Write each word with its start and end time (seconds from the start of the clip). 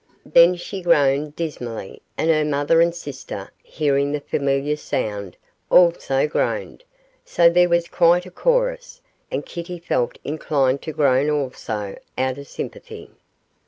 Then 0.25 0.55
she 0.55 0.81
groaned 0.81 1.35
dismally, 1.35 2.01
and 2.17 2.31
her 2.31 2.43
mother 2.43 2.81
and 2.81 2.95
sister, 2.95 3.51
hearing 3.61 4.11
the 4.11 4.19
familiar 4.19 4.75
sound, 4.75 5.37
also 5.69 6.27
groaned, 6.27 6.83
so 7.23 7.51
there 7.51 7.69
was 7.69 7.87
quite 7.87 8.25
a 8.25 8.31
chorus, 8.31 8.99
and 9.29 9.45
Kitty 9.45 9.77
felt 9.77 10.17
inclined 10.23 10.81
to 10.81 10.91
groan 10.91 11.29
also, 11.29 11.99
out 12.17 12.39
of 12.39 12.47
sympathy. 12.47 13.11